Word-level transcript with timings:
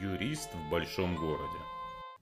Юрист 0.00 0.50
в 0.54 0.70
большом 0.70 1.16
городе. 1.16 1.58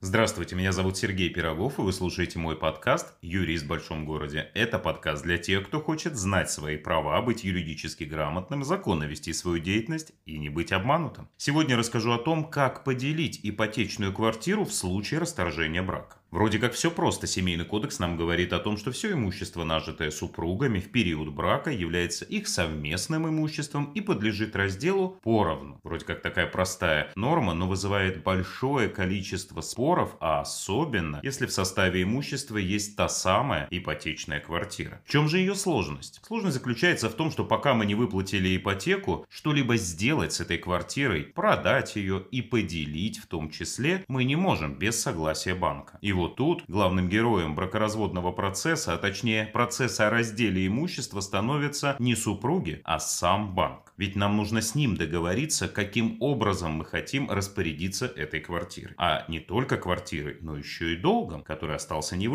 Здравствуйте, 0.00 0.54
меня 0.54 0.70
зовут 0.72 0.96
Сергей 0.96 1.28
Пирогов, 1.28 1.78
и 1.78 1.82
вы 1.82 1.92
слушаете 1.92 2.38
мой 2.38 2.56
подкаст 2.56 3.14
«Юрист 3.20 3.64
в 3.64 3.68
большом 3.68 4.06
городе». 4.06 4.50
Это 4.54 4.78
подкаст 4.78 5.24
для 5.24 5.38
тех, 5.38 5.66
кто 5.66 5.80
хочет 5.80 6.16
знать 6.16 6.50
свои 6.50 6.76
права, 6.76 7.20
быть 7.20 7.42
юридически 7.42 8.04
грамотным, 8.04 8.62
законно 8.62 9.04
вести 9.04 9.32
свою 9.32 9.58
деятельность 9.58 10.12
и 10.24 10.38
не 10.38 10.48
быть 10.48 10.70
обманутым. 10.70 11.28
Сегодня 11.36 11.76
расскажу 11.76 12.12
о 12.12 12.18
том, 12.18 12.48
как 12.48 12.84
поделить 12.84 13.40
ипотечную 13.42 14.14
квартиру 14.14 14.64
в 14.64 14.72
случае 14.72 15.18
расторжения 15.20 15.82
брака. 15.82 16.17
Вроде 16.30 16.58
как 16.58 16.74
все 16.74 16.90
просто. 16.90 17.26
Семейный 17.26 17.64
кодекс 17.64 17.98
нам 17.98 18.16
говорит 18.16 18.52
о 18.52 18.58
том, 18.58 18.76
что 18.76 18.92
все 18.92 19.12
имущество, 19.12 19.64
нажитое 19.64 20.10
супругами 20.10 20.78
в 20.78 20.90
период 20.90 21.30
брака, 21.30 21.70
является 21.70 22.26
их 22.26 22.48
совместным 22.48 23.28
имуществом 23.28 23.92
и 23.94 24.02
подлежит 24.02 24.54
разделу 24.54 25.18
поровну. 25.22 25.80
Вроде 25.82 26.04
как 26.04 26.20
такая 26.20 26.46
простая 26.46 27.10
норма, 27.14 27.54
но 27.54 27.66
вызывает 27.66 28.22
большое 28.22 28.90
количество 28.90 29.62
споров, 29.62 30.16
а 30.20 30.40
особенно, 30.40 31.20
если 31.22 31.46
в 31.46 31.52
составе 31.52 32.02
имущества 32.02 32.58
есть 32.58 32.94
та 32.96 33.08
самая 33.08 33.66
ипотечная 33.70 34.40
квартира. 34.40 35.00
В 35.06 35.10
чем 35.10 35.28
же 35.28 35.38
ее 35.38 35.54
сложность? 35.54 36.20
Сложность 36.26 36.56
заключается 36.56 37.08
в 37.08 37.14
том, 37.14 37.30
что 37.30 37.44
пока 37.44 37.72
мы 37.72 37.86
не 37.86 37.94
выплатили 37.94 38.54
ипотеку, 38.54 39.24
что-либо 39.30 39.78
сделать 39.78 40.34
с 40.34 40.40
этой 40.40 40.58
квартирой, 40.58 41.22
продать 41.22 41.96
ее 41.96 42.22
и 42.30 42.42
поделить 42.42 43.18
в 43.18 43.26
том 43.28 43.50
числе, 43.50 44.04
мы 44.08 44.24
не 44.24 44.36
можем 44.36 44.74
без 44.74 45.00
согласия 45.00 45.54
банка. 45.54 45.98
И 46.02 46.17
вот 46.18 46.36
тут 46.36 46.62
главным 46.68 47.08
героем 47.08 47.54
бракоразводного 47.56 48.30
процесса, 48.30 48.94
а 48.94 48.98
точнее 48.98 49.46
процесса 49.46 50.06
о 50.06 50.10
разделе 50.10 50.66
имущества 50.66 51.20
становятся 51.20 51.96
не 51.98 52.14
супруги, 52.14 52.80
а 52.84 53.00
сам 53.00 53.54
банк. 53.54 53.92
Ведь 53.96 54.14
нам 54.14 54.36
нужно 54.36 54.62
с 54.62 54.76
ним 54.76 54.96
договориться, 54.96 55.66
каким 55.66 56.18
образом 56.20 56.72
мы 56.72 56.84
хотим 56.84 57.28
распорядиться 57.28 58.06
этой 58.06 58.40
квартирой. 58.40 58.94
А 58.96 59.24
не 59.26 59.40
только 59.40 59.76
квартирой, 59.76 60.36
но 60.40 60.56
еще 60.56 60.94
и 60.94 60.96
долгом, 60.96 61.42
который 61.42 61.74
остался 61.74 62.16
не. 62.16 62.28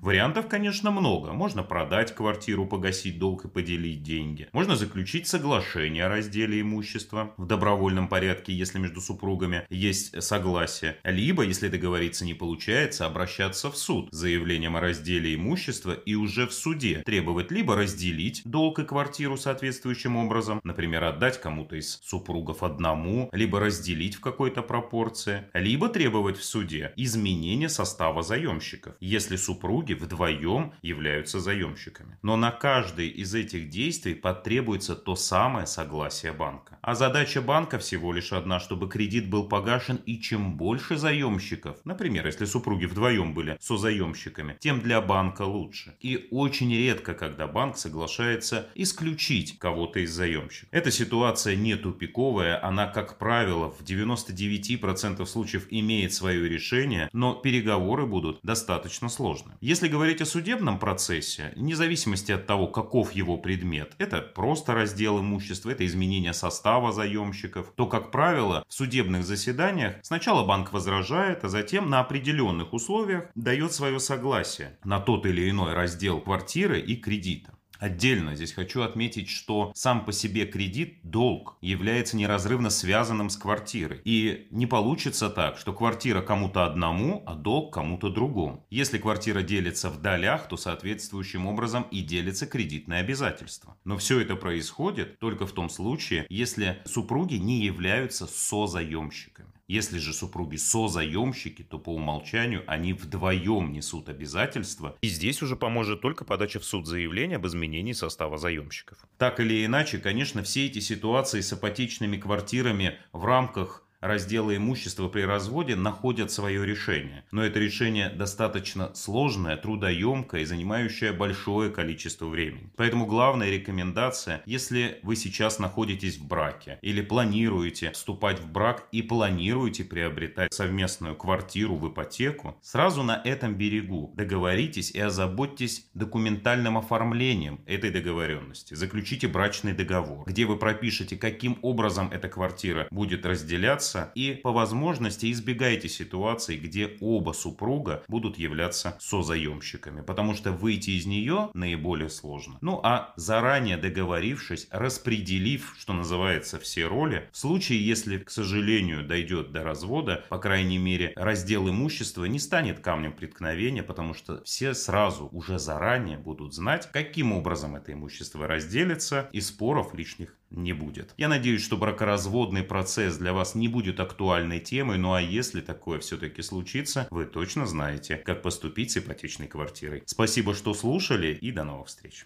Вариантов, 0.00 0.46
конечно, 0.48 0.90
много. 0.90 1.32
Можно 1.32 1.62
продать 1.62 2.14
квартиру, 2.14 2.66
погасить 2.66 3.18
долг 3.18 3.44
и 3.44 3.48
поделить 3.48 4.02
деньги. 4.02 4.48
Можно 4.52 4.76
заключить 4.76 5.26
соглашение 5.26 6.06
о 6.06 6.08
разделе 6.08 6.60
имущества 6.60 7.34
в 7.36 7.46
добровольном 7.46 8.06
порядке, 8.08 8.52
если 8.52 8.78
между 8.78 9.00
супругами 9.00 9.66
есть 9.68 10.22
согласие. 10.22 10.96
Либо, 11.02 11.42
если 11.42 11.68
договориться 11.68 12.24
не 12.24 12.34
получается, 12.34 13.06
обращаться 13.22 13.70
в 13.70 13.76
суд 13.76 14.08
с 14.10 14.16
заявлением 14.16 14.76
о 14.76 14.80
разделе 14.80 15.36
имущества 15.36 15.92
и 15.92 16.16
уже 16.16 16.48
в 16.48 16.52
суде 16.52 17.02
требовать 17.06 17.52
либо 17.52 17.76
разделить 17.76 18.42
долг 18.44 18.80
и 18.80 18.84
квартиру 18.84 19.36
соответствующим 19.36 20.16
образом, 20.16 20.60
например, 20.64 21.04
отдать 21.04 21.40
кому-то 21.40 21.76
из 21.76 22.00
супругов 22.02 22.64
одному, 22.64 23.28
либо 23.32 23.60
разделить 23.60 24.16
в 24.16 24.20
какой-то 24.20 24.62
пропорции, 24.62 25.44
либо 25.54 25.88
требовать 25.88 26.36
в 26.36 26.42
суде 26.42 26.92
изменения 26.96 27.68
состава 27.68 28.24
заемщиков, 28.24 28.96
если 28.98 29.36
супруги 29.36 29.92
вдвоем 29.92 30.72
являются 30.82 31.38
заемщиками. 31.38 32.18
Но 32.22 32.36
на 32.36 32.50
каждый 32.50 33.08
из 33.08 33.36
этих 33.36 33.70
действий 33.70 34.14
потребуется 34.14 34.96
то 34.96 35.14
самое 35.14 35.66
согласие 35.66 36.32
банка. 36.32 36.76
А 36.82 36.96
задача 36.96 37.40
банка 37.40 37.78
всего 37.78 38.12
лишь 38.12 38.32
одна, 38.32 38.58
чтобы 38.58 38.88
кредит 38.88 39.30
был 39.30 39.48
погашен 39.48 40.00
и 40.06 40.20
чем 40.20 40.56
больше 40.56 40.96
заемщиков, 40.96 41.76
например, 41.84 42.26
если 42.26 42.46
супруги 42.46 42.86
вдвоем 42.86 43.11
были 43.20 43.56
созаемщиками, 43.60 44.56
тем 44.60 44.80
для 44.80 45.00
банка 45.00 45.42
лучше. 45.42 45.94
И 46.00 46.28
очень 46.30 46.74
редко, 46.74 47.14
когда 47.14 47.46
банк 47.46 47.76
соглашается 47.76 48.68
исключить 48.74 49.58
кого-то 49.58 50.00
из 50.00 50.12
заемщиков. 50.12 50.68
Это 50.70 50.90
ситуация 50.90 51.56
не 51.56 51.76
тупиковая, 51.76 52.64
она, 52.64 52.86
как 52.86 53.18
правило, 53.18 53.70
в 53.70 53.82
99% 53.82 55.24
случаев 55.26 55.66
имеет 55.70 56.12
свое 56.12 56.48
решение, 56.48 57.08
но 57.12 57.34
переговоры 57.34 58.06
будут 58.06 58.38
достаточно 58.42 59.08
сложны. 59.08 59.52
Если 59.60 59.88
говорить 59.88 60.20
о 60.20 60.26
судебном 60.26 60.78
процессе, 60.78 61.52
вне 61.56 61.76
зависимости 61.76 62.32
от 62.32 62.46
того, 62.46 62.66
каков 62.66 63.12
его 63.12 63.36
предмет, 63.36 63.94
это 63.98 64.20
просто 64.20 64.74
раздел 64.74 65.20
имущества, 65.20 65.70
это 65.70 65.86
изменение 65.86 66.32
состава 66.32 66.92
заемщиков, 66.92 67.72
то, 67.76 67.86
как 67.86 68.10
правило, 68.10 68.64
в 68.68 68.74
судебных 68.74 69.24
заседаниях 69.24 69.96
сначала 70.02 70.44
банк 70.44 70.72
возражает, 70.72 71.44
а 71.44 71.48
затем 71.48 71.90
на 71.90 72.00
определенных 72.00 72.72
условиях 72.72 73.01
дает 73.34 73.72
свое 73.72 74.00
согласие 74.00 74.78
на 74.84 75.00
тот 75.00 75.26
или 75.26 75.48
иной 75.50 75.74
раздел 75.74 76.20
квартиры 76.20 76.80
и 76.80 76.96
кредита. 76.96 77.52
Отдельно 77.82 78.36
здесь 78.36 78.52
хочу 78.52 78.82
отметить, 78.82 79.28
что 79.28 79.72
сам 79.74 80.04
по 80.04 80.12
себе 80.12 80.46
кредит, 80.46 81.00
долг, 81.02 81.56
является 81.60 82.16
неразрывно 82.16 82.70
связанным 82.70 83.28
с 83.28 83.36
квартирой. 83.36 84.00
И 84.04 84.46
не 84.52 84.68
получится 84.68 85.28
так, 85.28 85.58
что 85.58 85.72
квартира 85.72 86.22
кому-то 86.22 86.64
одному, 86.64 87.24
а 87.26 87.34
долг 87.34 87.74
кому-то 87.74 88.08
другому. 88.08 88.64
Если 88.70 88.98
квартира 88.98 89.42
делится 89.42 89.90
в 89.90 90.00
долях, 90.00 90.46
то 90.46 90.56
соответствующим 90.56 91.48
образом 91.48 91.82
и 91.90 92.02
делится 92.02 92.46
кредитное 92.46 93.00
обязательство. 93.00 93.76
Но 93.84 93.96
все 93.96 94.20
это 94.20 94.36
происходит 94.36 95.18
только 95.18 95.44
в 95.44 95.50
том 95.50 95.68
случае, 95.68 96.24
если 96.28 96.80
супруги 96.84 97.34
не 97.34 97.64
являются 97.64 98.28
созаемщиками. 98.28 99.51
Если 99.72 99.96
же 99.96 100.12
супруги 100.12 100.56
созаемщики, 100.56 101.62
то 101.62 101.78
по 101.78 101.94
умолчанию 101.94 102.62
они 102.66 102.92
вдвоем 102.92 103.72
несут 103.72 104.10
обязательства. 104.10 104.98
И 105.00 105.08
здесь 105.08 105.40
уже 105.40 105.56
поможет 105.56 106.02
только 106.02 106.26
подача 106.26 106.60
в 106.60 106.64
суд 106.66 106.86
заявления 106.86 107.36
об 107.36 107.46
изменении 107.46 107.94
состава 107.94 108.36
заемщиков. 108.36 108.98
Так 109.16 109.40
или 109.40 109.64
иначе, 109.64 109.96
конечно, 109.96 110.42
все 110.42 110.66
эти 110.66 110.80
ситуации 110.80 111.40
с 111.40 111.54
ипотечными 111.54 112.18
квартирами 112.18 112.98
в 113.14 113.24
рамках 113.24 113.86
раздела 114.02 114.54
имущества 114.54 115.08
при 115.08 115.22
разводе 115.22 115.76
находят 115.76 116.30
свое 116.30 116.66
решение. 116.66 117.24
Но 117.30 117.42
это 117.42 117.60
решение 117.60 118.10
достаточно 118.10 118.94
сложное, 118.94 119.56
трудоемкое 119.56 120.42
и 120.42 120.44
занимающее 120.44 121.12
большое 121.12 121.70
количество 121.70 122.26
времени. 122.26 122.70
Поэтому 122.76 123.06
главная 123.06 123.50
рекомендация, 123.50 124.42
если 124.44 124.98
вы 125.02 125.16
сейчас 125.16 125.58
находитесь 125.58 126.18
в 126.18 126.26
браке 126.26 126.78
или 126.82 127.00
планируете 127.00 127.92
вступать 127.92 128.40
в 128.40 128.50
брак 128.50 128.88
и 128.90 129.02
планируете 129.02 129.84
приобретать 129.84 130.52
совместную 130.52 131.14
квартиру 131.14 131.76
в 131.76 131.88
ипотеку, 131.88 132.56
сразу 132.60 133.04
на 133.04 133.22
этом 133.24 133.54
берегу 133.54 134.12
договоритесь 134.16 134.90
и 134.90 134.98
озаботьтесь 134.98 135.86
документальным 135.94 136.76
оформлением 136.76 137.60
этой 137.66 137.90
договоренности. 137.90 138.74
Заключите 138.74 139.28
брачный 139.28 139.72
договор, 139.72 140.24
где 140.26 140.44
вы 140.44 140.58
пропишете, 140.58 141.16
каким 141.16 141.58
образом 141.62 142.10
эта 142.10 142.28
квартира 142.28 142.88
будет 142.90 143.24
разделяться 143.24 143.91
общаться 143.92 144.12
и 144.14 144.40
по 144.42 144.52
возможности 144.52 145.30
избегайте 145.30 145.88
ситуаций, 145.88 146.56
где 146.56 146.96
оба 147.00 147.32
супруга 147.32 148.02
будут 148.08 148.38
являться 148.38 148.96
созаемщиками, 149.00 150.02
потому 150.02 150.34
что 150.34 150.52
выйти 150.52 150.90
из 150.90 151.06
нее 151.06 151.50
наиболее 151.54 152.08
сложно. 152.08 152.58
Ну 152.60 152.80
а 152.82 153.12
заранее 153.16 153.76
договорившись, 153.76 154.68
распределив, 154.70 155.74
что 155.78 155.92
называется, 155.92 156.58
все 156.58 156.86
роли, 156.86 157.28
в 157.32 157.36
случае, 157.36 157.86
если, 157.86 158.18
к 158.18 158.30
сожалению, 158.30 159.06
дойдет 159.06 159.52
до 159.52 159.64
развода, 159.64 160.24
по 160.28 160.38
крайней 160.38 160.78
мере, 160.78 161.12
раздел 161.16 161.68
имущества 161.68 162.24
не 162.24 162.38
станет 162.38 162.80
камнем 162.80 163.12
преткновения, 163.12 163.82
потому 163.82 164.14
что 164.14 164.42
все 164.44 164.74
сразу 164.74 165.28
уже 165.32 165.58
заранее 165.58 166.18
будут 166.18 166.54
знать, 166.54 166.90
каким 166.92 167.32
образом 167.32 167.76
это 167.76 167.92
имущество 167.92 168.46
разделится, 168.46 169.28
и 169.32 169.40
споров 169.40 169.94
лишних 169.94 170.36
не 170.56 170.72
будет. 170.72 171.14
Я 171.16 171.28
надеюсь, 171.28 171.62
что 171.62 171.76
бракоразводный 171.76 172.62
процесс 172.62 173.16
для 173.16 173.32
вас 173.32 173.54
не 173.54 173.68
будет 173.82 173.98
актуальной 173.98 174.60
темой, 174.60 174.96
ну 174.96 175.12
а 175.12 175.20
если 175.20 175.60
такое 175.60 175.98
все-таки 175.98 176.40
случится, 176.42 177.08
вы 177.10 177.24
точно 177.24 177.66
знаете, 177.66 178.16
как 178.16 178.40
поступить 178.40 178.92
с 178.92 178.98
ипотечной 178.98 179.48
квартирой. 179.48 180.04
Спасибо, 180.06 180.54
что 180.54 180.72
слушали 180.72 181.34
и 181.34 181.50
до 181.50 181.64
новых 181.64 181.88
встреч. 181.88 182.20